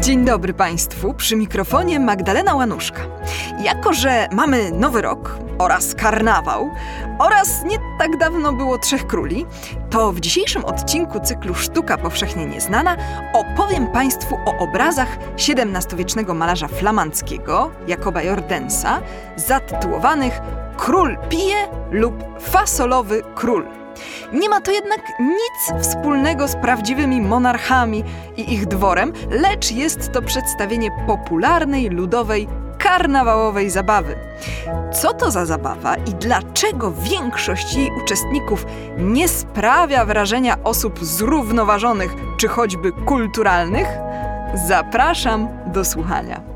Dzień 0.00 0.24
dobry 0.24 0.54
Państwu, 0.54 1.14
przy 1.14 1.36
mikrofonie 1.36 2.00
Magdalena 2.00 2.54
Łanuszka. 2.54 3.00
Jako, 3.62 3.92
że 3.92 4.28
mamy 4.32 4.70
nowy 4.70 5.02
rok 5.02 5.38
oraz 5.58 5.94
karnawał 5.94 6.70
oraz 7.18 7.64
nie 7.64 7.76
tak 7.98 8.18
dawno 8.18 8.52
było 8.52 8.78
Trzech 8.78 9.06
Króli, 9.06 9.46
to 9.90 10.12
w 10.12 10.20
dzisiejszym 10.20 10.64
odcinku 10.64 11.20
cyklu 11.20 11.54
Sztuka 11.54 11.98
Powszechnie 11.98 12.46
Nieznana 12.46 12.96
opowiem 13.32 13.86
Państwu 13.86 14.36
o 14.46 14.58
obrazach 14.58 15.18
XVII-wiecznego 15.48 16.34
malarza 16.34 16.68
flamandzkiego 16.68 17.70
Jakoba 17.86 18.22
Jordensa 18.22 19.00
zatytułowanych 19.36 20.40
Król 20.76 21.16
pije 21.28 21.68
lub 21.90 22.24
Fasolowy 22.40 23.22
Król. 23.34 23.66
Nie 24.32 24.48
ma 24.48 24.60
to 24.60 24.70
jednak 24.70 25.00
nic 25.20 25.82
wspólnego 25.82 26.48
z 26.48 26.56
prawdziwymi 26.56 27.20
monarchami 27.20 28.04
i 28.36 28.52
ich 28.54 28.66
dworem, 28.66 29.12
lecz 29.30 29.72
jest 29.72 30.12
to 30.12 30.22
przedstawienie 30.22 30.90
popularnej, 31.06 31.88
ludowej, 31.88 32.48
karnawałowej 32.78 33.70
zabawy. 33.70 34.16
Co 34.92 35.12
to 35.12 35.30
za 35.30 35.46
zabawa 35.46 35.96
i 35.96 36.14
dlaczego 36.14 36.92
większość 36.92 37.74
jej 37.74 37.90
uczestników 38.04 38.66
nie 38.98 39.28
sprawia 39.28 40.04
wrażenia 40.04 40.56
osób 40.64 41.04
zrównoważonych 41.04 42.14
czy 42.36 42.48
choćby 42.48 42.92
kulturalnych? 42.92 43.88
Zapraszam 44.68 45.48
do 45.66 45.84
słuchania. 45.84 46.53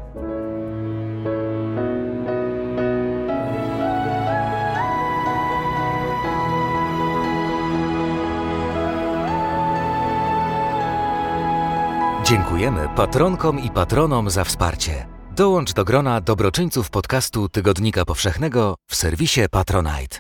Dziękujemy 12.29 12.89
patronkom 12.97 13.61
i 13.61 13.71
patronom 13.71 14.31
za 14.31 14.45
wsparcie. 14.45 15.07
Dołącz 15.37 15.73
do 15.73 15.85
grona 15.85 16.21
dobroczyńców 16.21 16.91
podcastu 16.91 17.49
Tygodnika 17.49 18.05
Powszechnego 18.05 18.75
w 18.91 18.97
serwisie 18.97 19.41
Patronite. 19.51 20.19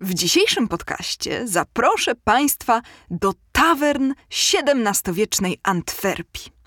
W 0.00 0.14
dzisiejszym 0.14 0.68
podcaście 0.68 1.48
zaproszę 1.48 2.14
Państwa 2.14 2.80
do 3.10 3.32
tawern 3.52 4.12
XVII-wiecznej 4.30 5.60
Antwerpii. 5.62 6.59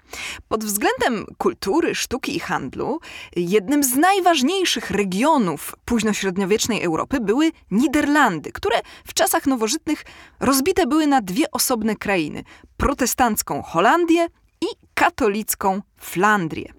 Pod 0.47 0.64
względem 0.64 1.25
kultury, 1.38 1.95
sztuki 1.95 2.36
i 2.36 2.39
handlu, 2.39 3.00
jednym 3.36 3.83
z 3.83 3.95
najważniejszych 3.95 4.92
regionów 4.92 5.75
późnośredniowiecznej 5.86 6.83
Europy 6.83 7.20
były 7.20 7.52
Niderlandy, 7.72 8.52
które 8.52 8.80
w 9.08 9.14
czasach 9.14 9.45
nowożytnych 9.45 10.05
rozbite 10.39 10.88
były 10.88 11.08
na 11.08 11.22
dwie 11.22 11.52
osobne 11.52 11.95
krainy 11.95 12.44
protestancką 12.78 13.61
Holandię 13.61 14.28
i 14.61 14.67
katolicką 14.94 15.81
Flandrię. 15.97 16.73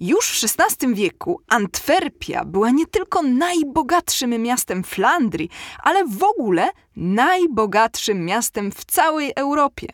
Już 0.00 0.40
w 0.40 0.44
XVI 0.44 0.94
wieku 0.94 1.40
Antwerpia 1.48 2.44
była 2.44 2.70
nie 2.70 2.86
tylko 2.86 3.22
najbogatszym 3.22 4.30
miastem 4.30 4.84
Flandrii, 4.84 5.50
ale 5.82 6.04
w 6.06 6.22
ogóle 6.22 6.70
najbogatszym 6.96 8.24
miastem 8.24 8.72
w 8.72 8.84
całej 8.84 9.32
Europie. 9.36 9.88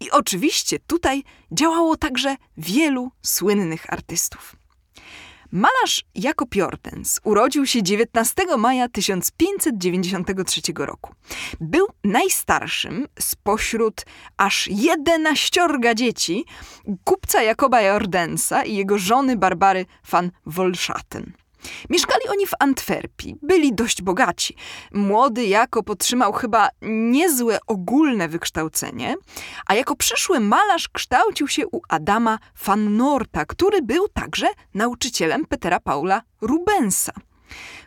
I 0.00 0.10
oczywiście 0.10 0.78
tutaj 0.86 1.22
działało 1.52 1.96
także 1.96 2.36
wielu 2.56 3.10
słynnych 3.22 3.92
artystów. 3.92 4.56
Malarz 5.52 6.04
Jakob 6.14 6.54
Jordens 6.54 7.20
urodził 7.24 7.66
się 7.66 7.82
19 7.82 8.56
maja 8.58 8.88
1593 8.88 10.60
roku. 10.78 11.14
Był 11.60 11.86
najstarszym 12.04 13.06
spośród 13.18 14.04
aż 14.36 14.68
jedenaściorga 14.68 15.94
dzieci 15.94 16.44
kupca 17.04 17.42
Jakoba 17.42 17.82
Jordensa 17.82 18.62
i 18.64 18.76
jego 18.76 18.98
żony 18.98 19.36
Barbary 19.36 19.86
van 20.10 20.30
Wolschaten. 20.46 21.32
Mieszkali 21.90 22.28
oni 22.30 22.46
w 22.46 22.52
Antwerpii, 22.58 23.36
byli 23.42 23.74
dość 23.74 24.02
bogaci. 24.02 24.56
Młody 24.92 25.46
Jakob 25.46 25.90
otrzymał 25.90 26.32
chyba 26.32 26.68
niezłe 26.82 27.58
ogólne 27.66 28.28
wykształcenie, 28.28 29.14
a 29.66 29.74
jako 29.74 29.96
przyszły 29.96 30.40
malarz 30.40 30.88
kształcił 30.88 31.48
się 31.48 31.66
u 31.66 31.80
Adama 31.88 32.38
van 32.66 32.96
Norta, 32.96 33.44
który 33.44 33.82
był 33.82 34.08
także 34.08 34.46
nauczycielem 34.74 35.44
Petera 35.46 35.80
Paula 35.80 36.22
Rubensa. 36.40 37.12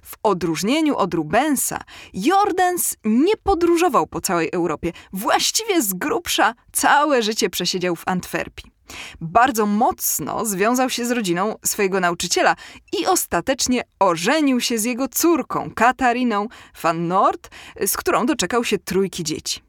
W 0.04 0.16
odróżnieniu 0.24 0.96
od 0.96 1.14
Rubensa, 1.14 1.80
Jordens 2.14 2.96
nie 3.06 3.38
podróżował 3.38 4.08
po 4.08 4.22
całej 4.22 4.50
Europie. 4.52 4.92
Właściwie 5.14 5.82
z 5.82 5.94
grubsza 5.94 6.54
całe 6.72 7.24
życie 7.24 7.50
przesiedział 7.50 7.96
w 7.96 8.04
Antwerpii. 8.06 8.73
Bardzo 9.22 9.66
mocno 9.66 10.46
związał 10.46 10.90
się 10.90 11.06
z 11.06 11.12
rodziną 11.12 11.56
swojego 11.66 12.00
nauczyciela 12.00 12.56
i 13.02 13.06
ostatecznie 13.06 13.82
ożenił 14.00 14.62
się 14.62 14.78
z 14.78 14.84
jego 14.84 15.08
córką, 15.08 15.72
Katariną 15.76 16.48
van 16.82 17.08
Noord, 17.08 17.50
z 17.88 17.98
którą 17.98 18.26
doczekał 18.26 18.64
się 18.64 18.78
trójki 18.78 19.24
dzieci. 19.24 19.62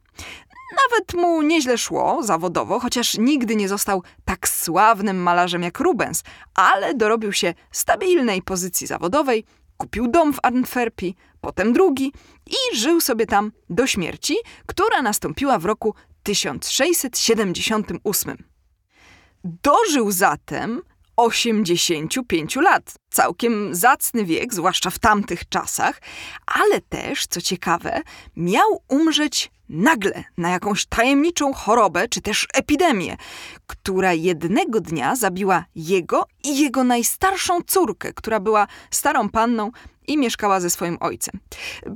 Nawet 0.82 1.14
mu 1.14 1.42
nieźle 1.42 1.78
szło 1.78 2.22
zawodowo, 2.22 2.80
chociaż 2.80 3.18
nigdy 3.18 3.56
nie 3.56 3.68
został 3.68 4.02
tak 4.24 4.48
sławnym 4.48 5.16
malarzem 5.16 5.62
jak 5.62 5.80
Rubens, 5.80 6.22
ale 6.54 6.94
dorobił 6.94 7.32
się 7.32 7.54
stabilnej 7.70 8.42
pozycji 8.42 8.86
zawodowej, 8.86 9.44
kupił 9.76 10.08
dom 10.08 10.32
w 10.32 10.38
Antwerpii, 10.42 11.16
potem 11.40 11.72
drugi 11.72 12.12
i 12.46 12.76
żył 12.76 13.00
sobie 13.00 13.26
tam 13.26 13.52
do 13.70 13.86
śmierci, 13.86 14.36
która 14.66 15.02
nastąpiła 15.02 15.58
w 15.58 15.64
roku 15.64 15.94
1678. 16.22 18.53
Dożył 19.44 20.10
zatem 20.10 20.82
85 21.16 22.56
lat. 22.56 22.94
Całkiem 23.10 23.74
zacny 23.74 24.24
wiek, 24.24 24.54
zwłaszcza 24.54 24.90
w 24.90 24.98
tamtych 24.98 25.48
czasach, 25.48 26.00
ale 26.46 26.80
też, 26.80 27.26
co 27.26 27.40
ciekawe, 27.40 28.02
miał 28.36 28.82
umrzeć 28.88 29.50
nagle 29.68 30.24
na 30.36 30.50
jakąś 30.50 30.86
tajemniczą 30.86 31.52
chorobę 31.52 32.08
czy 32.08 32.20
też 32.20 32.46
epidemię, 32.54 33.16
która 33.66 34.12
jednego 34.12 34.80
dnia 34.80 35.16
zabiła 35.16 35.64
jego 35.74 36.26
i 36.44 36.60
jego 36.60 36.84
najstarszą 36.84 37.60
córkę, 37.66 38.12
która 38.12 38.40
była 38.40 38.66
starą 38.90 39.28
panną 39.28 39.70
i 40.06 40.18
mieszkała 40.18 40.60
ze 40.60 40.70
swoim 40.70 40.96
ojcem. 41.00 41.40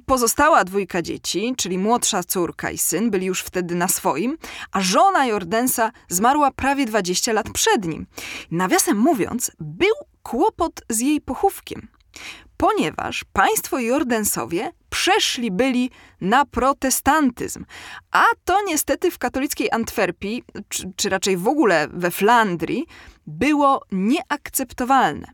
Pozostała 0.06 0.64
dwójka 0.64 1.02
dzieci, 1.02 1.54
czyli 1.56 1.78
młodsza 1.78 2.22
córka 2.22 2.70
i 2.70 2.78
syn, 2.78 3.10
byli 3.10 3.26
już 3.26 3.40
wtedy 3.40 3.74
na 3.74 3.88
swoim, 3.88 4.38
a 4.72 4.80
żona 4.80 5.26
Jordensa 5.26 5.90
zmarła 6.08 6.50
prawie 6.50 6.86
20 6.86 7.32
lat 7.32 7.50
przed 7.50 7.84
nim. 7.84 8.06
Nawiasem 8.50 8.98
mówiąc, 8.98 9.50
był 9.60 9.94
kłopot 10.22 10.80
z 10.88 11.00
jej 11.00 11.20
pochówkiem 11.20 11.88
ponieważ 12.58 13.24
państwo 13.32 13.78
Jordensowie 13.78 14.72
przeszli 14.90 15.50
byli 15.50 15.90
na 16.20 16.44
protestantyzm, 16.44 17.64
a 18.10 18.24
to 18.44 18.58
niestety 18.66 19.10
w 19.10 19.18
katolickiej 19.18 19.70
Antwerpii, 19.70 20.44
czy, 20.68 20.92
czy 20.96 21.08
raczej 21.08 21.36
w 21.36 21.48
ogóle 21.48 21.88
we 21.90 22.10
Flandrii, 22.10 22.86
było 23.26 23.82
nieakceptowalne. 23.92 25.26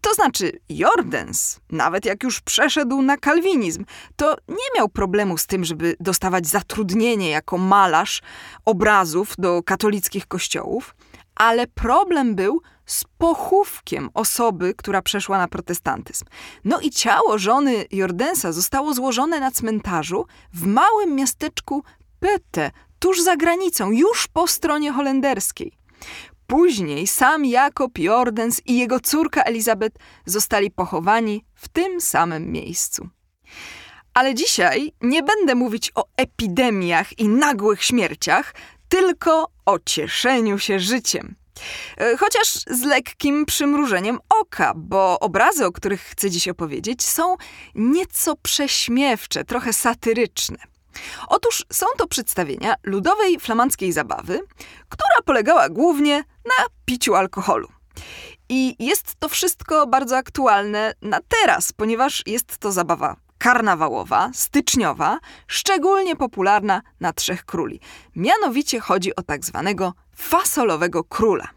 To 0.00 0.14
znaczy, 0.14 0.52
Jordens, 0.68 1.60
nawet 1.70 2.04
jak 2.04 2.22
już 2.22 2.40
przeszedł 2.40 3.02
na 3.02 3.16
kalwinizm, 3.16 3.84
to 4.16 4.36
nie 4.48 4.68
miał 4.76 4.88
problemu 4.88 5.38
z 5.38 5.46
tym, 5.46 5.64
żeby 5.64 5.96
dostawać 6.00 6.46
zatrudnienie 6.46 7.30
jako 7.30 7.58
malarz 7.58 8.22
obrazów 8.64 9.34
do 9.38 9.62
katolickich 9.62 10.26
kościołów, 10.26 10.94
ale 11.38 11.66
problem 11.66 12.34
był 12.34 12.62
z 12.86 13.04
pochówkiem 13.18 14.10
osoby, 14.14 14.74
która 14.74 15.02
przeszła 15.02 15.38
na 15.38 15.48
protestantyzm. 15.48 16.24
No 16.64 16.80
i 16.80 16.90
ciało 16.90 17.38
żony 17.38 17.84
Jordensa 17.90 18.52
zostało 18.52 18.94
złożone 18.94 19.40
na 19.40 19.50
cmentarzu 19.50 20.26
w 20.52 20.66
małym 20.66 21.14
miasteczku 21.14 21.82
Pete, 22.20 22.70
tuż 22.98 23.22
za 23.22 23.36
granicą, 23.36 23.90
już 23.90 24.26
po 24.26 24.46
stronie 24.46 24.92
holenderskiej. 24.92 25.72
Później 26.46 27.06
sam 27.06 27.44
Jakob 27.44 27.98
Jordens 27.98 28.60
i 28.66 28.78
jego 28.78 29.00
córka 29.00 29.42
Elizabeth 29.42 29.96
zostali 30.26 30.70
pochowani 30.70 31.44
w 31.54 31.68
tym 31.68 32.00
samym 32.00 32.52
miejscu. 32.52 33.08
Ale 34.14 34.34
dzisiaj 34.34 34.92
nie 35.00 35.22
będę 35.22 35.54
mówić 35.54 35.92
o 35.94 36.04
epidemiach 36.16 37.18
i 37.18 37.28
nagłych 37.28 37.82
śmierciach, 37.82 38.54
tylko 38.88 39.48
o 39.66 39.78
cieszeniu 39.78 40.58
się 40.58 40.78
życiem. 40.78 41.34
E, 41.96 42.16
chociaż 42.16 42.54
z 42.70 42.82
lekkim 42.82 43.46
przymrużeniem 43.46 44.18
oka, 44.40 44.72
bo 44.76 45.20
obrazy, 45.20 45.66
o 45.66 45.72
których 45.72 46.00
chcę 46.00 46.30
dziś 46.30 46.48
opowiedzieć, 46.48 47.02
są 47.04 47.36
nieco 47.74 48.36
prześmiewcze, 48.36 49.44
trochę 49.44 49.72
satyryczne. 49.72 50.58
Otóż 51.28 51.64
są 51.72 51.86
to 51.96 52.06
przedstawienia 52.06 52.74
ludowej 52.82 53.40
flamandzkiej 53.40 53.92
zabawy, 53.92 54.40
która 54.88 55.22
polegała 55.24 55.68
głównie 55.68 56.16
na 56.44 56.66
piciu 56.84 57.14
alkoholu. 57.14 57.68
I 58.48 58.76
jest 58.78 59.14
to 59.18 59.28
wszystko 59.28 59.86
bardzo 59.86 60.16
aktualne 60.16 60.94
na 61.02 61.18
teraz, 61.28 61.72
ponieważ 61.72 62.22
jest 62.26 62.58
to 62.58 62.72
zabawa 62.72 63.16
karnawałowa, 63.38 64.30
styczniowa, 64.34 65.18
szczególnie 65.46 66.16
popularna 66.16 66.82
na 67.00 67.12
Trzech 67.12 67.44
Króli. 67.44 67.80
Mianowicie 68.16 68.80
chodzi 68.80 69.16
o 69.16 69.22
tak 69.22 69.44
zwanego 69.44 69.94
fasolowego 70.16 71.04
króla. 71.04 71.48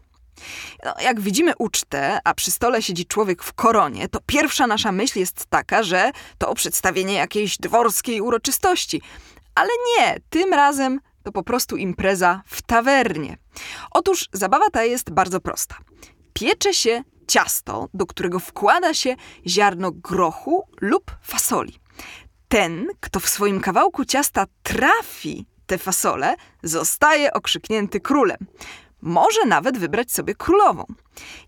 No, 0.84 0.94
jak 1.00 1.20
widzimy 1.20 1.52
ucztę, 1.58 2.18
a 2.24 2.34
przy 2.34 2.50
stole 2.50 2.82
siedzi 2.82 3.06
człowiek 3.06 3.42
w 3.42 3.52
koronie, 3.52 4.08
to 4.08 4.18
pierwsza 4.26 4.66
nasza 4.66 4.92
myśl 4.92 5.18
jest 5.18 5.46
taka, 5.46 5.82
że 5.82 6.10
to 6.38 6.54
przedstawienie 6.54 7.14
jakiejś 7.14 7.58
dworskiej 7.58 8.20
uroczystości. 8.20 9.02
Ale 9.54 9.70
nie, 9.98 10.16
tym 10.30 10.54
razem 10.54 11.00
to 11.22 11.32
po 11.32 11.42
prostu 11.42 11.76
impreza 11.76 12.42
w 12.46 12.62
tawernie. 12.62 13.36
Otóż 13.90 14.28
zabawa 14.32 14.70
ta 14.70 14.84
jest 14.84 15.10
bardzo 15.10 15.40
prosta. 15.40 15.76
Piecze 16.32 16.74
się 16.74 17.02
ciasto, 17.26 17.88
do 17.94 18.06
którego 18.06 18.38
wkłada 18.38 18.94
się 18.94 19.16
ziarno 19.46 19.90
grochu 19.92 20.68
lub 20.80 21.10
fasoli. 21.22 21.78
Ten, 22.48 22.86
kto 23.00 23.20
w 23.20 23.28
swoim 23.28 23.60
kawałku 23.60 24.04
ciasta 24.04 24.46
trafi 24.62 25.46
te 25.66 25.78
fasole, 25.78 26.34
zostaje 26.62 27.32
okrzyknięty 27.32 28.00
królem. 28.00 28.38
Może 29.02 29.46
nawet 29.46 29.78
wybrać 29.78 30.12
sobie 30.12 30.34
królową. 30.34 30.84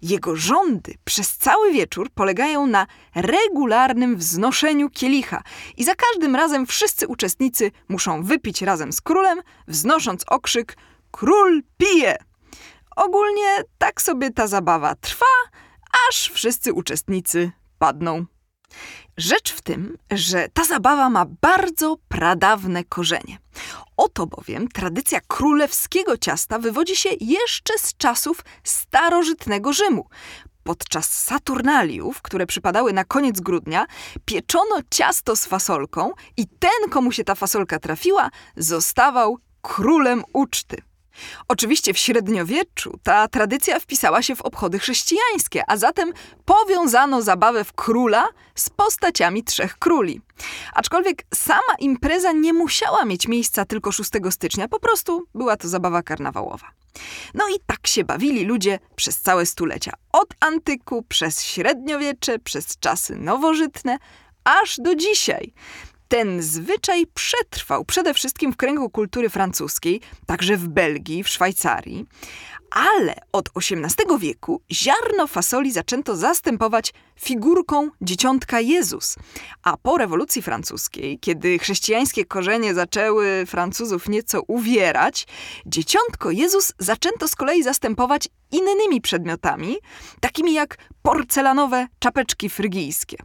Jego 0.03 0.37
rządy 0.37 0.95
przez 1.05 1.37
cały 1.37 1.73
wieczór 1.73 2.11
polegają 2.15 2.67
na 2.67 2.87
regularnym 3.15 4.17
wznoszeniu 4.17 4.91
kielicha 4.91 5.43
i 5.77 5.85
za 5.85 5.95
każdym 5.95 6.37
razem 6.37 6.67
wszyscy 6.67 7.09
uczestnicy 7.09 7.71
muszą 7.89 8.23
wypić 8.23 8.63
razem 8.63 8.93
z 8.93 9.01
królem, 9.01 9.41
wznosząc 9.69 10.25
okrzyk 10.29 10.77
Król 11.11 11.63
pije! 11.77 12.17
Ogólnie 12.97 13.63
tak 13.79 14.03
sobie 14.03 14.31
ta 14.31 14.47
zabawa 14.47 14.95
trwa, 14.95 15.27
aż 16.09 16.31
wszyscy 16.35 16.73
uczestnicy 16.73 17.53
padną. 17.79 18.27
Rzecz 19.17 19.53
w 19.53 19.63
tym, 19.63 19.99
że 20.11 20.49
ta 20.53 20.65
zabawa 20.65 21.11
ma 21.11 21.27
bardzo 21.41 21.97
pradawne 22.09 22.85
korzenie. 22.85 23.39
Oto 23.97 24.27
bowiem 24.27 24.69
tradycja 24.69 25.21
królewskiego 25.21 26.19
ciasta 26.19 26.59
wywodzi 26.59 26.97
się 26.97 27.09
jeszcze 27.21 27.79
z 27.79 27.97
czasów 27.97 28.45
starożytnego 28.65 29.73
Rzymu. 29.73 30.09
Podczas 30.63 31.25
Saturnaliów, 31.25 32.23
które 32.23 32.47
przypadały 32.47 32.93
na 32.93 33.05
koniec 33.05 33.41
grudnia, 33.41 33.87
pieczono 34.25 34.81
ciasto 34.91 35.37
z 35.37 35.47
fasolką 35.47 36.13
i 36.37 36.47
ten, 36.47 36.91
komu 36.91 37.13
się 37.13 37.25
ta 37.25 37.35
fasolka 37.35 37.79
trafiła, 37.79 38.31
zostawał 38.57 39.39
królem 39.63 40.25
uczty. 40.33 40.83
Oczywiście 41.49 41.95
w 41.95 41.99
średniowieczu 41.99 42.99
ta 43.03 43.29
tradycja 43.29 43.81
wpisała 43.81 44.23
się 44.23 44.37
w 44.37 44.43
obchody 44.43 44.79
chrześcijańskie, 44.79 45.63
a 45.67 45.77
zatem 45.77 46.13
powiązano 46.45 47.23
zabawę 47.23 47.65
w 47.65 47.73
króla 47.73 48.29
z 48.55 48.71
postaciami 48.71 49.45
trzech 49.45 49.79
króli. 49.79 50.21
Aczkolwiek 50.75 51.23
sama 51.35 51.75
impreza 51.79 52.33
nie 52.33 52.53
musiała 52.53 53.05
mieć 53.05 53.29
miejsca 53.29 53.65
tylko 53.65 53.93
6 53.93 54.11
stycznia, 54.31 54.69
po 54.69 54.81
prostu 54.81 55.25
była 55.35 55.57
to 55.57 55.69
zabawa 55.69 56.03
karnawałowa. 56.03 56.67
No 57.35 57.49
i 57.49 57.61
tak 57.67 57.87
się 57.87 58.05
bawili 58.05 58.45
ludzie 58.45 58.79
przez 58.97 59.21
całe 59.21 59.47
stulecia. 59.47 59.93
Od 60.13 60.29
antyku, 60.41 61.03
przez 61.03 61.43
średniowiecze, 61.43 62.39
przez 62.39 62.79
czasy 62.79 63.17
nowożytne, 63.17 63.99
aż 64.45 64.77
do 64.79 64.95
dzisiaj. 64.95 65.53
Ten 66.15 66.43
zwyczaj 66.43 67.07
przetrwał 67.15 67.85
przede 67.85 68.15
wszystkim 68.15 68.53
w 68.53 68.57
kręgu 68.57 68.91
kultury 68.91 69.29
francuskiej, 69.29 70.01
także 70.27 70.57
w 70.57 70.69
Belgii, 70.69 71.25
w 71.25 71.29
Szwajcarii, 71.29 72.07
ale 72.71 73.15
od 73.33 73.49
XVIII 73.57 74.19
wieku 74.19 74.61
ziarno 74.73 75.27
fasoli 75.27 75.73
zaczęto 75.73 76.17
zastępować 76.17 76.93
figurką 77.21 77.91
dzieciątka 78.01 78.61
Jezus. 78.61 79.17
A 79.63 79.77
po 79.77 79.99
rewolucji 79.99 80.43
francuskiej, 80.43 81.19
kiedy 81.19 81.59
chrześcijańskie 81.59 82.25
korzenie 82.25 82.75
zaczęły 82.75 83.47
Francuzów 83.47 84.09
nieco 84.09 84.43
uwierać, 84.43 85.27
dzieciątko 85.67 86.31
Jezus 86.31 86.73
zaczęto 86.79 87.29
z 87.29 87.35
kolei 87.37 87.63
zastępować 87.63 88.29
innymi 88.53 89.01
przedmiotami, 89.01 89.77
takimi 90.21 90.55
jak 90.55 90.77
porcelanowe 91.03 91.87
czapeczki 91.99 92.49
frygijskie. 92.49 93.17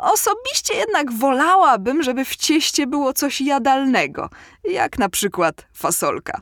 Osobiście 0.00 0.74
jednak 0.74 1.12
wolałabym, 1.12 2.02
żeby 2.02 2.24
w 2.24 2.36
cieście 2.36 2.86
było 2.86 3.12
coś 3.12 3.40
jadalnego, 3.40 4.30
jak 4.64 4.98
na 4.98 5.08
przykład 5.08 5.66
fasolka. 5.72 6.40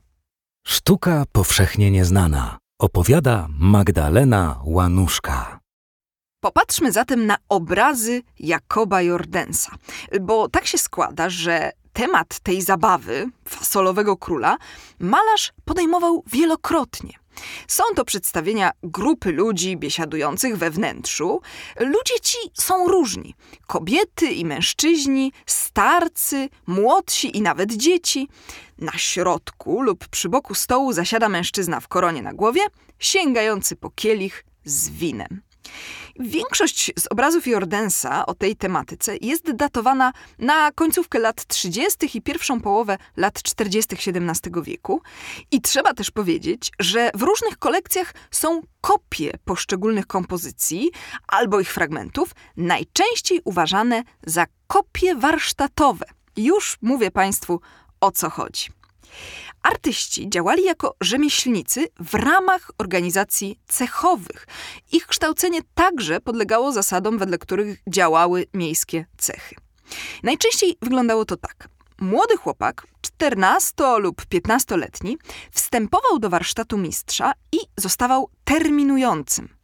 Sztuka 0.66 1.25
powszechnie 1.32 1.90
nieznana. 1.90 2.58
Opowiada 2.81 3.49
Magdalena 3.58 4.60
Łanuszka. 4.64 5.60
Popatrzmy 6.40 6.93
zatem 6.93 7.26
na 7.26 7.37
obrazy 7.49 8.22
Jakoba 8.38 9.02
Jordensa, 9.02 9.70
bo 10.20 10.49
tak 10.49 10.66
się 10.66 10.78
składa, 10.78 11.31
że 11.31 11.72
temat 11.93 12.38
tej 12.38 12.62
zabawy, 12.62 13.26
fasolowego 13.44 14.16
króla, 14.16 14.56
malarz 14.99 15.52
podejmował 15.64 16.25
wielokrotnie. 16.26 17.12
Są 17.69 17.85
to 17.96 18.05
przedstawienia 18.05 18.70
grupy 18.82 19.32
ludzi 19.32 19.76
biesiadujących 19.76 20.56
we 20.56 20.70
wnętrzu. 20.70 21.40
Ludzie 21.81 22.20
ci 22.23 22.38
są 22.55 22.88
różni: 22.88 23.35
kobiety 23.67 24.26
i 24.26 24.44
mężczyźni, 24.44 25.32
starcy, 25.46 26.49
młodsi 26.67 27.37
i 27.37 27.43
nawet 27.43 27.73
dzieci. 27.73 28.29
Na 28.79 28.93
środku 28.93 29.82
lub 29.82 30.08
przy 30.08 30.29
boku 30.29 30.55
stołu 30.55 30.93
zasiada 30.93 31.29
mężczyzna 31.29 31.81
w 31.81 31.88
koronie 31.88 32.23
na 32.23 32.32
głowie, 32.32 32.61
sięgający 32.99 33.76
po 33.76 33.91
kielich 33.91 34.44
z 34.64 34.91
winem. 34.91 35.43
Większość 36.20 36.93
z 36.99 37.06
obrazów 37.11 37.47
Jordensa 37.47 38.26
o 38.26 38.35
tej 38.35 38.56
tematyce 38.56 39.17
jest 39.20 39.53
datowana 39.53 40.12
na 40.38 40.73
końcówkę 40.73 41.19
lat 41.19 41.47
30. 41.47 42.19
i 42.19 42.23
pierwszą 42.23 42.61
połowę 42.61 42.99
lat 43.17 43.43
40. 43.43 43.94
XVII 43.94 44.62
wieku. 44.62 45.03
I 45.50 45.61
trzeba 45.61 45.94
też 45.94 46.11
powiedzieć, 46.11 46.70
że 46.79 47.11
w 47.15 47.23
różnych 47.23 47.59
kolekcjach 47.59 48.15
są 48.31 48.62
kopie 48.81 49.32
poszczególnych 49.44 50.06
kompozycji 50.06 50.91
albo 51.29 51.61
ich 51.61 51.73
fragmentów, 51.73 52.31
najczęściej 52.56 53.41
uważane 53.44 54.03
za 54.26 54.47
kopie 54.67 55.15
warsztatowe. 55.15 56.06
Już 56.37 56.79
mówię 56.82 57.11
Państwu 57.11 57.61
o 58.00 58.11
co 58.11 58.31
chodzi. 58.31 58.69
Artyści 59.62 60.31
działali 60.31 60.64
jako 60.64 60.94
rzemieślnicy 61.00 61.88
w 62.00 62.14
ramach 62.14 62.70
organizacji 62.78 63.58
cechowych. 63.69 64.46
Ich 64.93 65.06
kształcenie 65.06 65.60
także 65.75 66.20
podlegało 66.20 66.72
zasadom, 66.72 67.19
wedle 67.19 67.38
których 67.38 67.78
działały 67.88 68.46
miejskie 68.55 69.06
cechy. 69.19 69.56
Najczęściej 70.22 70.76
wyglądało 70.82 71.25
to 71.25 71.37
tak. 71.37 71.69
Młody 72.00 72.37
chłopak, 72.37 72.86
14 73.00 73.74
lub 73.98 74.22
15-letni, 74.22 75.19
wstępował 75.50 76.19
do 76.19 76.31
warsztatu 76.31 76.79
mistrza 76.79 77.32
i 77.53 77.58
zostawał 77.77 78.31
terminującym. 78.44 79.57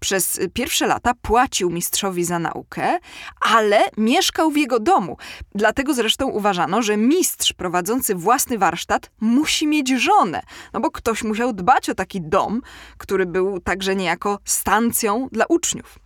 Przez 0.00 0.40
pierwsze 0.54 0.86
lata 0.86 1.12
płacił 1.22 1.70
mistrzowi 1.70 2.24
za 2.24 2.38
naukę, 2.38 2.98
ale 3.40 3.80
mieszkał 3.96 4.50
w 4.50 4.56
jego 4.56 4.80
domu. 4.80 5.16
Dlatego 5.54 5.94
zresztą 5.94 6.26
uważano, 6.26 6.82
że 6.82 6.96
mistrz 6.96 7.52
prowadzący 7.52 8.14
własny 8.14 8.58
warsztat 8.58 9.10
musi 9.20 9.66
mieć 9.66 9.88
żonę, 9.88 10.42
no 10.72 10.80
bo 10.80 10.90
ktoś 10.90 11.22
musiał 11.22 11.52
dbać 11.52 11.90
o 11.90 11.94
taki 11.94 12.20
dom, 12.20 12.62
który 12.98 13.26
był 13.26 13.60
także 13.60 13.96
niejako 13.96 14.38
stancją 14.44 15.28
dla 15.32 15.44
uczniów. 15.48 15.98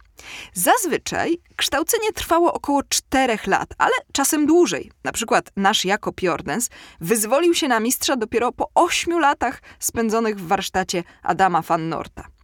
Zazwyczaj 0.52 1.38
kształcenie 1.57 2.12
trwało 2.12 2.52
około 2.52 2.83
czterech 2.83 3.47
lat, 3.47 3.75
ale 3.78 3.92
czasem 4.12 4.47
dłużej. 4.47 4.90
Na 5.04 5.12
przykład 5.12 5.52
nasz 5.57 5.85
Jakob 5.85 6.23
Jordens 6.23 6.69
wyzwolił 7.00 7.54
się 7.54 7.69
na 7.69 7.80
mistrza 7.80 8.16
dopiero 8.16 8.52
po 8.52 8.71
ośmiu 8.75 9.19
latach 9.19 9.62
spędzonych 9.78 10.37
w 10.37 10.47
warsztacie 10.47 11.02
Adama 11.23 11.62
van 11.62 11.88
Norta. 11.88 12.39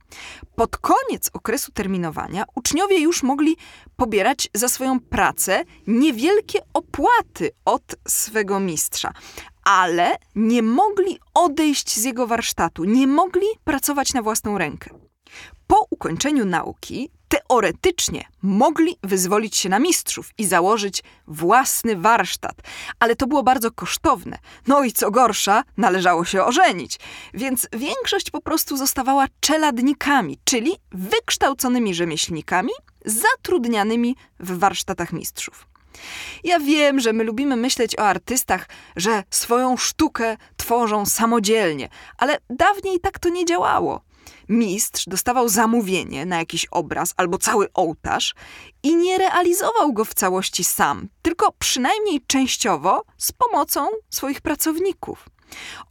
Pod 0.55 0.77
koniec 0.77 1.31
okresu 1.33 1.73
terminowania 1.73 2.45
uczniowie 2.55 3.01
już 3.01 3.23
mogli 3.23 3.57
pobierać 3.97 4.49
za 4.55 4.69
swoją 4.69 5.01
pracę 5.01 5.65
niewielkie 5.87 6.59
opłaty 6.75 7.51
od 7.65 7.97
swego 8.09 8.61
mistrza, 8.61 9.13
ale 9.65 10.17
nie 10.35 10.63
mogli 10.63 11.19
odejść 11.35 11.97
z 11.97 12.05
jego 12.05 12.27
warsztatu, 12.27 12.85
nie 12.85 13.07
mogli 13.07 13.47
pracować 13.65 14.15
na 14.15 14.23
własną 14.23 14.59
rękę. 14.59 14.91
Po 15.67 15.87
ukończeniu 15.91 16.45
nauki 16.45 17.11
teoretycznie 17.29 18.25
mogli 18.43 18.99
wyzwolić 19.03 19.57
się 19.57 19.69
na 19.69 19.79
mistrzów 19.79 20.31
i 20.39 20.45
założyć 20.45 21.03
własny 21.27 21.97
warsztat, 21.97 22.55
ale 23.01 23.17
to 23.17 23.27
było 23.27 23.43
bardzo 23.43 23.71
kosztowne. 23.71 24.39
No 24.67 24.85
i 24.85 24.93
co 24.93 25.11
gorsza, 25.11 25.65
należało 25.77 26.25
się 26.25 26.45
ożenić, 26.45 26.99
więc 27.35 27.69
większość 27.73 28.31
po 28.31 28.41
prostu 28.41 28.77
zostawała 28.77 29.27
czeladnikami, 29.41 30.39
czyli 30.45 30.73
wykształconymi 30.93 31.95
rzemieślnikami 31.95 32.73
zatrudnianymi 33.05 34.17
w 34.41 34.59
warsztatach 34.59 35.13
mistrzów. 35.13 35.67
Ja 36.45 36.61
wiem, 36.61 37.01
że 37.01 37.13
my 37.13 37.25
lubimy 37.25 37.57
myśleć 37.57 37.99
o 37.99 38.03
artystach, 38.03 38.69
że 38.97 39.23
swoją 39.31 39.77
sztukę 39.77 40.37
tworzą 40.57 41.07
samodzielnie, 41.07 41.89
ale 42.19 42.39
dawniej 42.51 43.01
tak 43.01 43.19
to 43.19 43.29
nie 43.29 43.45
działało. 43.45 44.01
Mistrz 44.49 45.05
dostawał 45.07 45.49
zamówienie 45.49 46.27
na 46.27 46.39
jakiś 46.39 46.67
obraz 46.67 47.15
albo 47.17 47.39
cały 47.39 47.73
ołtarz 47.73 48.35
i 48.83 48.97
nie 48.97 49.19
realizował 49.19 49.93
go 49.93 50.05
w 50.05 50.15
całości 50.15 50.65
sam, 50.65 51.09
tylko 51.23 51.53
przynajmniej 51.59 52.21
częściowo 52.27 53.05
z 53.19 53.33
pomocą 53.33 53.89
swoich 54.11 54.41
pracowników. 54.41 55.29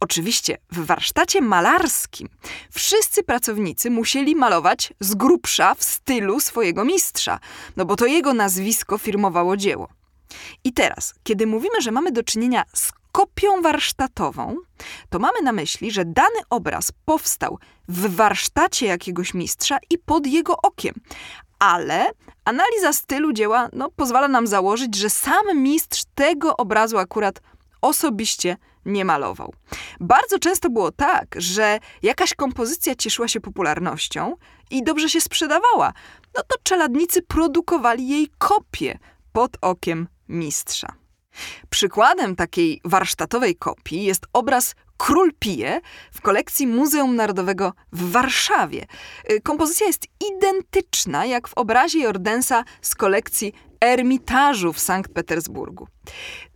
Oczywiście 0.00 0.58
w 0.72 0.86
warsztacie 0.86 1.40
malarskim 1.40 2.28
wszyscy 2.70 3.22
pracownicy 3.22 3.90
musieli 3.90 4.36
malować 4.36 4.92
z 5.00 5.14
grubsza 5.14 5.74
w 5.74 5.82
stylu 5.82 6.40
swojego 6.40 6.84
mistrza, 6.84 7.40
no 7.76 7.84
bo 7.84 7.96
to 7.96 8.06
jego 8.06 8.34
nazwisko 8.34 8.98
firmowało 8.98 9.56
dzieło. 9.56 9.88
I 10.64 10.72
teraz, 10.72 11.14
kiedy 11.22 11.46
mówimy, 11.46 11.80
że 11.80 11.90
mamy 11.90 12.12
do 12.12 12.22
czynienia 12.22 12.64
z 12.72 12.92
kopią 13.16 13.62
warsztatową, 13.62 14.56
to 15.10 15.18
mamy 15.18 15.42
na 15.42 15.52
myśli, 15.52 15.90
że 15.90 16.04
dany 16.04 16.40
obraz 16.50 16.92
powstał 17.04 17.58
w 17.88 18.16
warsztacie 18.16 18.86
jakiegoś 18.86 19.34
mistrza 19.34 19.78
i 19.90 19.98
pod 19.98 20.26
jego 20.26 20.56
okiem. 20.62 20.94
Ale 21.58 22.10
analiza 22.44 22.92
stylu 22.92 23.32
dzieła 23.32 23.68
no, 23.72 23.90
pozwala 23.96 24.28
nam 24.28 24.46
założyć, 24.46 24.94
że 24.96 25.10
sam 25.10 25.62
mistrz 25.62 26.04
tego 26.14 26.56
obrazu 26.56 26.98
akurat 26.98 27.40
osobiście 27.82 28.56
nie 28.84 29.04
malował. 29.04 29.54
Bardzo 30.00 30.38
często 30.38 30.70
było 30.70 30.92
tak, 30.92 31.34
że 31.36 31.78
jakaś 32.02 32.34
kompozycja 32.34 32.94
cieszyła 32.94 33.28
się 33.28 33.40
popularnością 33.40 34.36
i 34.70 34.84
dobrze 34.84 35.08
się 35.08 35.20
sprzedawała. 35.20 35.92
No 36.34 36.42
to 36.42 36.56
czeladnicy 36.62 37.22
produkowali 37.22 38.08
jej 38.08 38.28
kopię 38.38 38.98
pod 39.32 39.56
okiem 39.60 40.08
mistrza. 40.28 41.05
Przykładem 41.70 42.36
takiej 42.36 42.80
warsztatowej 42.84 43.56
kopii 43.56 44.04
jest 44.04 44.26
obraz 44.32 44.74
Król 44.96 45.32
pije 45.38 45.80
w 46.12 46.20
kolekcji 46.20 46.66
Muzeum 46.66 47.16
Narodowego 47.16 47.72
w 47.92 48.10
Warszawie. 48.10 48.86
Y, 49.30 49.40
kompozycja 49.40 49.86
jest 49.86 50.06
identyczna 50.28 51.26
jak 51.26 51.48
w 51.48 51.54
obrazie 51.54 51.98
Jordensa 51.98 52.64
z 52.82 52.94
kolekcji 52.94 53.52
Ermitażu 53.80 54.72
w 54.72 54.80
Sankt 54.80 55.12
Petersburgu. 55.12 55.88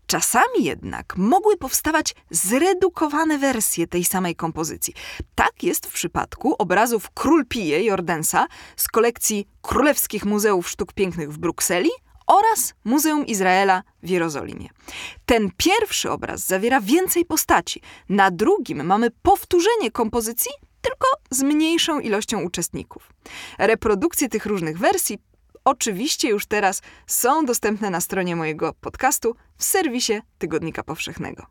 Czasami 0.06 0.64
jednak 0.64 1.16
mogły 1.16 1.56
powstawać 1.56 2.14
zredukowane 2.30 3.38
wersje 3.38 3.86
tej 3.86 4.04
samej 4.04 4.36
kompozycji. 4.36 4.94
Tak 5.34 5.62
jest 5.62 5.86
w 5.86 5.92
przypadku 5.92 6.54
obrazów 6.58 7.10
Król 7.14 7.46
pije 7.46 7.84
Jordensa 7.84 8.46
z 8.76 8.88
kolekcji 8.88 9.48
Królewskich 9.62 10.24
Muzeów 10.24 10.68
Sztuk 10.68 10.92
Pięknych 10.92 11.32
w 11.32 11.38
Brukseli 11.38 11.90
oraz 12.30 12.74
Muzeum 12.84 13.26
Izraela 13.26 13.82
w 14.02 14.08
Jerozolimie. 14.08 14.68
Ten 15.26 15.50
pierwszy 15.56 16.10
obraz 16.10 16.46
zawiera 16.46 16.80
więcej 16.80 17.24
postaci. 17.24 17.82
Na 18.08 18.30
drugim 18.30 18.84
mamy 18.84 19.10
powtórzenie 19.22 19.90
kompozycji, 19.90 20.50
tylko 20.80 21.06
z 21.30 21.42
mniejszą 21.42 22.00
ilością 22.00 22.42
uczestników. 22.42 23.12
Reprodukcje 23.58 24.28
tych 24.28 24.46
różnych 24.46 24.78
wersji 24.78 25.18
oczywiście 25.64 26.28
już 26.28 26.46
teraz 26.46 26.82
są 27.06 27.44
dostępne 27.44 27.90
na 27.90 28.00
stronie 28.00 28.36
mojego 28.36 28.74
podcastu 28.80 29.36
w 29.56 29.64
serwisie 29.64 30.22
Tygodnika 30.38 30.82
Powszechnego. 30.82 31.46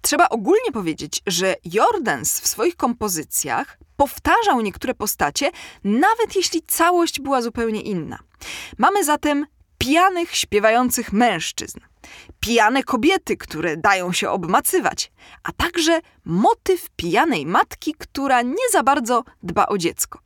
Trzeba 0.00 0.28
ogólnie 0.28 0.72
powiedzieć, 0.72 1.22
że 1.26 1.56
Jordans 1.64 2.40
w 2.40 2.48
swoich 2.48 2.76
kompozycjach 2.76 3.78
powtarzał 3.96 4.60
niektóre 4.60 4.94
postacie, 4.94 5.50
nawet 5.84 6.36
jeśli 6.36 6.62
całość 6.62 7.20
była 7.20 7.42
zupełnie 7.42 7.80
inna. 7.80 8.18
Mamy 8.78 9.04
zatem 9.04 9.46
pijanych, 9.82 10.36
śpiewających 10.36 11.12
mężczyzn, 11.12 11.80
pijane 12.40 12.82
kobiety, 12.82 13.36
które 13.36 13.76
dają 13.76 14.12
się 14.12 14.30
obmacywać, 14.30 15.12
a 15.42 15.52
także 15.52 16.00
motyw 16.24 16.90
pijanej 16.96 17.46
matki, 17.46 17.94
która 17.98 18.42
nie 18.42 18.68
za 18.72 18.82
bardzo 18.82 19.24
dba 19.42 19.66
o 19.66 19.78
dziecko. 19.78 20.18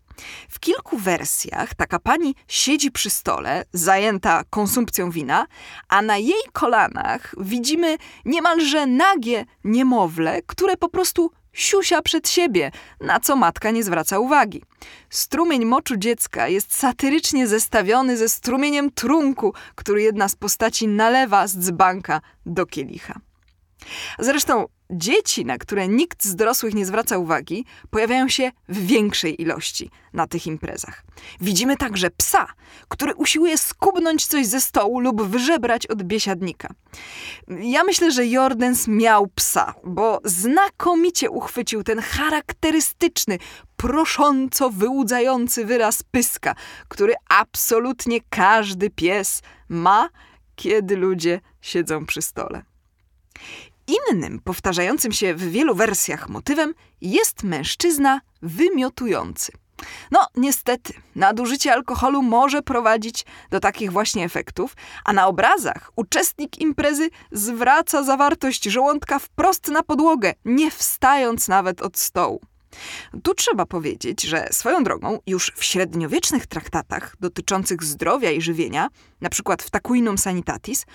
W 0.48 0.60
kilku 0.60 0.98
wersjach 0.98 1.74
taka 1.74 1.98
pani 1.98 2.34
siedzi 2.48 2.90
przy 2.90 3.10
stole, 3.10 3.64
zajęta 3.72 4.44
konsumpcją 4.50 5.10
wina, 5.10 5.46
a 5.88 6.02
na 6.02 6.16
jej 6.16 6.42
kolanach 6.52 7.34
widzimy 7.38 7.96
niemalże 8.24 8.86
nagie 8.86 9.44
niemowlę, 9.64 10.42
które 10.46 10.76
po 10.76 10.88
prostu 10.88 11.30
siusia 11.56 12.02
przed 12.02 12.28
siebie, 12.28 12.70
na 13.00 13.20
co 13.20 13.36
matka 13.36 13.70
nie 13.70 13.84
zwraca 13.84 14.18
uwagi. 14.18 14.62
Strumień 15.10 15.64
moczu 15.64 15.96
dziecka 15.96 16.48
jest 16.48 16.74
satyrycznie 16.76 17.46
zestawiony 17.46 18.16
ze 18.16 18.28
strumieniem 18.28 18.90
trunku, 18.90 19.54
który 19.74 20.02
jedna 20.02 20.28
z 20.28 20.36
postaci 20.36 20.88
nalewa 20.88 21.46
z 21.46 21.58
dzbanka 21.58 22.20
do 22.46 22.66
kielicha. 22.66 23.20
Zresztą 24.18 24.66
Dzieci, 24.90 25.44
na 25.44 25.58
które 25.58 25.88
nikt 25.88 26.24
z 26.24 26.36
dorosłych 26.36 26.74
nie 26.74 26.86
zwraca 26.86 27.18
uwagi, 27.18 27.64
pojawiają 27.90 28.28
się 28.28 28.52
w 28.68 28.86
większej 28.86 29.42
ilości 29.42 29.90
na 30.12 30.26
tych 30.26 30.46
imprezach. 30.46 31.04
Widzimy 31.40 31.76
także 31.76 32.10
psa, 32.10 32.46
który 32.88 33.14
usiłuje 33.14 33.58
skubnąć 33.58 34.26
coś 34.26 34.46
ze 34.46 34.60
stołu 34.60 35.00
lub 35.00 35.22
wyżebrać 35.22 35.86
od 35.86 36.02
biesiadnika. 36.02 36.68
Ja 37.48 37.84
myślę, 37.84 38.10
że 38.10 38.26
Jordens 38.26 38.88
miał 38.88 39.26
psa, 39.26 39.74
bo 39.84 40.20
znakomicie 40.24 41.30
uchwycił 41.30 41.82
ten 41.82 42.00
charakterystyczny, 42.00 43.38
prosząco 43.76 44.70
wyłudzający 44.70 45.64
wyraz 45.64 46.02
pyska, 46.02 46.54
który 46.88 47.14
absolutnie 47.28 48.20
każdy 48.30 48.90
pies 48.90 49.42
ma, 49.68 50.08
kiedy 50.56 50.96
ludzie 50.96 51.40
siedzą 51.60 52.06
przy 52.06 52.22
stole. 52.22 52.62
Innym, 53.86 54.40
powtarzającym 54.44 55.12
się 55.12 55.34
w 55.34 55.50
wielu 55.50 55.74
wersjach 55.74 56.28
motywem 56.28 56.74
jest 57.00 57.42
mężczyzna 57.42 58.20
wymiotujący. 58.42 59.52
No, 60.10 60.26
niestety, 60.36 60.92
nadużycie 61.14 61.72
alkoholu 61.72 62.22
może 62.22 62.62
prowadzić 62.62 63.24
do 63.50 63.60
takich 63.60 63.92
właśnie 63.92 64.24
efektów, 64.24 64.76
a 65.04 65.12
na 65.12 65.26
obrazach 65.26 65.92
uczestnik 65.96 66.58
imprezy 66.58 67.10
zwraca 67.32 68.02
zawartość 68.02 68.64
żołądka 68.64 69.18
wprost 69.18 69.68
na 69.68 69.82
podłogę, 69.82 70.34
nie 70.44 70.70
wstając 70.70 71.48
nawet 71.48 71.82
od 71.82 71.98
stołu. 71.98 72.40
Tu 73.22 73.34
trzeba 73.34 73.66
powiedzieć, 73.66 74.22
że 74.22 74.48
swoją 74.50 74.84
drogą 74.84 75.18
już 75.26 75.52
w 75.56 75.64
średniowiecznych 75.64 76.46
traktatach 76.46 77.16
dotyczących 77.20 77.84
zdrowia 77.84 78.30
i 78.30 78.40
żywienia, 78.40 78.88
np. 79.20 79.56
w 79.60 79.70
Takuinum 79.70 80.18
Sanitatis, 80.18 80.86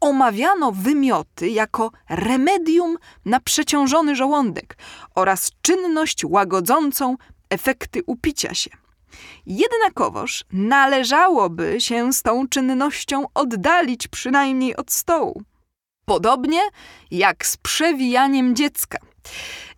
omawiano 0.00 0.72
wymioty 0.72 1.48
jako 1.48 1.90
remedium 2.08 2.96
na 3.24 3.40
przeciążony 3.40 4.16
żołądek 4.16 4.76
oraz 5.14 5.50
czynność 5.62 6.24
łagodzącą 6.24 7.16
efekty 7.50 8.02
upicia 8.06 8.54
się. 8.54 8.70
Jednakowoż 9.46 10.44
należałoby 10.52 11.80
się 11.80 12.12
z 12.12 12.22
tą 12.22 12.48
czynnością 12.48 13.24
oddalić 13.34 14.08
przynajmniej 14.08 14.76
od 14.76 14.92
stołu. 14.92 15.42
Podobnie 16.04 16.60
jak 17.10 17.46
z 17.46 17.56
przewijaniem 17.56 18.56
dziecka. 18.56 18.98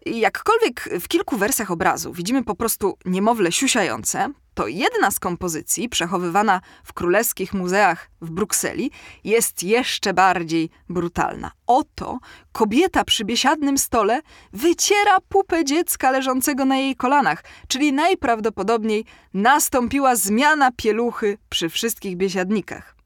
Jakkolwiek 0.06 0.88
w 1.00 1.08
kilku 1.08 1.36
wersjach 1.36 1.70
obrazu 1.70 2.12
widzimy 2.12 2.44
po 2.44 2.54
prostu 2.54 2.98
niemowlę 3.04 3.52
siusiające, 3.52 4.32
to 4.54 4.68
jedna 4.68 5.10
z 5.10 5.18
kompozycji, 5.18 5.88
przechowywana 5.88 6.60
w 6.84 6.92
królewskich 6.92 7.54
muzeach 7.54 8.10
w 8.20 8.30
Brukseli, 8.30 8.90
jest 9.24 9.62
jeszcze 9.62 10.14
bardziej 10.14 10.70
brutalna. 10.88 11.50
Oto 11.66 12.18
kobieta 12.52 13.04
przy 13.04 13.24
biesiadnym 13.24 13.78
stole 13.78 14.20
wyciera 14.52 15.20
pupę 15.28 15.64
dziecka 15.64 16.10
leżącego 16.10 16.64
na 16.64 16.76
jej 16.76 16.96
kolanach, 16.96 17.44
czyli 17.68 17.92
najprawdopodobniej 17.92 19.04
nastąpiła 19.34 20.16
zmiana 20.16 20.70
pieluchy 20.76 21.38
przy 21.48 21.68
wszystkich 21.68 22.16
biesiadnikach. 22.16 22.99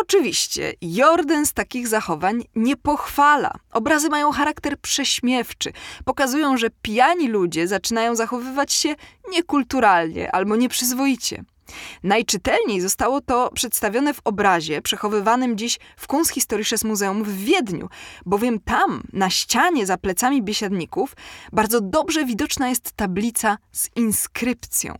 Oczywiście, 0.00 0.72
Jordan 0.82 1.46
z 1.46 1.52
takich 1.52 1.88
zachowań 1.88 2.44
nie 2.54 2.76
pochwala. 2.76 3.52
Obrazy 3.72 4.08
mają 4.08 4.32
charakter 4.32 4.78
prześmiewczy. 4.78 5.72
Pokazują, 6.04 6.56
że 6.56 6.70
pijani 6.82 7.28
ludzie 7.28 7.68
zaczynają 7.68 8.16
zachowywać 8.16 8.72
się 8.72 8.94
niekulturalnie 9.30 10.32
albo 10.32 10.56
nieprzyzwoicie. 10.56 11.44
Najczytelniej 12.02 12.80
zostało 12.80 13.20
to 13.20 13.50
przedstawione 13.54 14.14
w 14.14 14.20
obrazie 14.24 14.82
przechowywanym 14.82 15.56
dziś 15.56 15.78
w 15.96 16.06
Kunsthistorisches 16.06 16.84
Muzeum 16.84 17.24
w 17.24 17.36
Wiedniu, 17.36 17.88
bowiem 18.26 18.60
tam, 18.60 19.02
na 19.12 19.30
ścianie 19.30 19.86
za 19.86 19.96
plecami 19.96 20.42
biesiadników, 20.42 21.16
bardzo 21.52 21.80
dobrze 21.80 22.24
widoczna 22.24 22.68
jest 22.68 22.92
tablica 22.92 23.58
z 23.72 23.88
inskrypcją. 23.96 24.94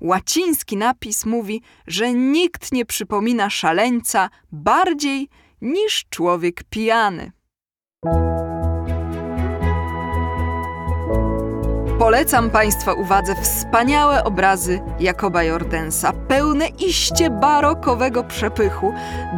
Łaciński 0.00 0.76
napis 0.76 1.26
mówi, 1.26 1.62
że 1.86 2.12
nikt 2.12 2.72
nie 2.72 2.84
przypomina 2.86 3.50
szaleńca 3.50 4.30
bardziej 4.52 5.28
niż 5.60 6.04
człowiek 6.10 6.64
pijany. 6.64 7.32
Polecam 11.98 12.50
Państwa 12.50 12.92
uwadze 12.92 13.34
wspaniałe 13.34 14.24
obrazy 14.24 14.80
Jakoba 15.00 15.42
Jordensa, 15.42 16.12
pełne 16.28 16.68
iście 16.68 17.30
barokowego 17.30 18.24
przepychu, 18.24 18.94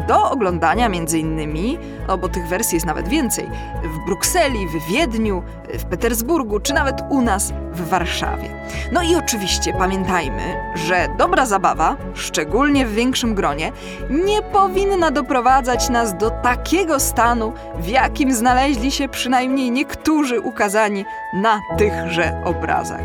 do 0.09 0.31
oglądania 0.31 0.89
między 0.89 1.19
innymi, 1.19 1.79
no 2.09 2.19
bo 2.19 2.29
tych 2.29 2.49
wersji 2.49 2.77
jest 2.77 2.87
nawet 2.87 3.09
więcej, 3.09 3.51
w 3.83 4.07
Brukseli, 4.07 4.67
w 4.67 4.93
Wiedniu, 4.93 5.43
w 5.79 5.85
Petersburgu, 5.85 6.61
czy 6.61 6.75
nawet 6.75 7.03
u 7.09 7.21
nas 7.21 7.53
w 7.73 7.89
Warszawie. 7.89 8.49
No 8.93 9.03
i 9.03 9.15
oczywiście 9.15 9.73
pamiętajmy, 9.73 10.73
że 10.75 11.09
dobra 11.19 11.47
zabawa, 11.47 11.97
szczególnie 12.15 12.87
w 12.87 12.95
większym 12.95 13.35
gronie, 13.35 13.73
nie 14.11 14.43
powinna 14.43 15.11
doprowadzać 15.11 15.91
nas 15.91 16.17
do 16.17 16.31
takiego 16.31 17.01
stanu, 17.01 17.53
w 17.79 17.89
jakim 17.89 18.35
znaleźli 18.35 18.91
się 18.91 19.09
przynajmniej 19.09 19.71
niektórzy 19.71 20.41
ukazani 20.41 21.05
na 21.35 21.61
tychże 21.79 22.43
obrazach. 22.49 23.03